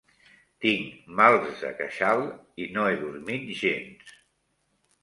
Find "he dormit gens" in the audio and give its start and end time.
2.89-4.15